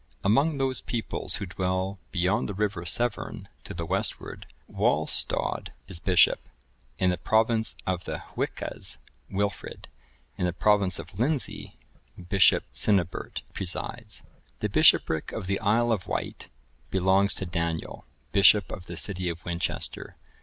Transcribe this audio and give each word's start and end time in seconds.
(1017) 0.23 0.31
Among 0.33 0.57
those 0.57 0.81
peoples 0.81 1.35
who 1.35 1.45
dwell 1.45 1.99
beyond 2.11 2.49
the 2.49 2.55
river 2.55 2.87
Severn 2.87 3.47
to 3.63 3.75
the 3.75 3.85
westward,(1018) 3.85 4.75
Walhstod 4.75 5.67
is 5.87 5.99
bishop; 5.99 6.39
in 6.97 7.11
the 7.11 7.19
province 7.19 7.75
of 7.85 8.05
the 8.05 8.17
Hwiccas, 8.33 8.97
Wilfrid;(1019) 9.29 9.85
in 10.39 10.45
the 10.47 10.53
province 10.53 10.97
of 10.97 11.19
Lindsey, 11.19 11.77
Bishop 12.17 12.63
Cynibert(1020) 12.73 13.41
presides; 13.53 14.23
the 14.59 14.69
bishopric 14.69 15.31
of 15.33 15.45
the 15.45 15.59
Isle 15.59 15.91
of 15.91 16.05
Wight(1021) 16.05 16.47
belongs 16.89 17.35
to 17.35 17.45
Daniel, 17.45 18.05
bishop 18.31 18.71
of 18.71 18.87
the 18.87 18.97
city 18.97 19.29
of 19.29 19.45
Winchester. 19.45 20.15